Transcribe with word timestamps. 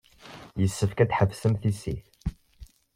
Yessefk 0.61 0.97
ad 0.99 1.09
tḥebsem 1.09 1.53
tissit. 1.61 2.05